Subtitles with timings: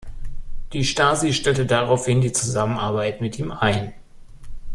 [0.73, 3.93] Die Stasi stellte daraufhin die Zusammenarbeit mit ihm ein.